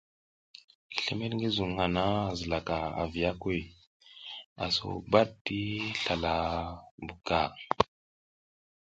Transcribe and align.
Slimid 0.99 1.31
ngi 1.35 1.49
zuŋ 1.55 1.71
hana 1.79 2.03
a 2.29 2.35
zilaka 2.39 2.77
awiyakuy, 3.01 3.59
a 4.63 4.65
so 4.75 4.87
bad 5.11 5.29
ti 5.45 5.59
slala 6.01 6.33
mbuka. 7.01 7.41